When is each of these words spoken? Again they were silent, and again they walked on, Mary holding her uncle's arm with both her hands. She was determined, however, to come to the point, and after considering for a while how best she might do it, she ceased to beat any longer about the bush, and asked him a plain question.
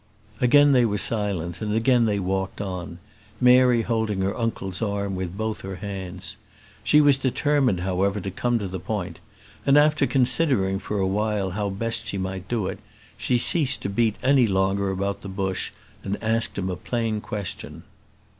Again 0.39 0.71
they 0.71 0.83
were 0.83 0.97
silent, 0.97 1.61
and 1.61 1.75
again 1.75 2.05
they 2.05 2.17
walked 2.17 2.59
on, 2.59 2.97
Mary 3.39 3.83
holding 3.83 4.21
her 4.21 4.35
uncle's 4.35 4.81
arm 4.81 5.15
with 5.15 5.37
both 5.37 5.61
her 5.61 5.75
hands. 5.75 6.37
She 6.83 6.99
was 6.99 7.17
determined, 7.17 7.81
however, 7.81 8.19
to 8.19 8.31
come 8.31 8.57
to 8.57 8.67
the 8.67 8.79
point, 8.79 9.19
and 9.63 9.77
after 9.77 10.07
considering 10.07 10.79
for 10.79 10.97
a 10.97 11.05
while 11.05 11.51
how 11.51 11.69
best 11.69 12.07
she 12.07 12.17
might 12.17 12.47
do 12.47 12.65
it, 12.65 12.79
she 13.15 13.37
ceased 13.37 13.83
to 13.83 13.89
beat 13.89 14.15
any 14.23 14.47
longer 14.47 14.89
about 14.89 15.21
the 15.21 15.29
bush, 15.29 15.69
and 16.03 16.17
asked 16.23 16.57
him 16.57 16.71
a 16.71 16.75
plain 16.75 17.21
question. 17.21 17.83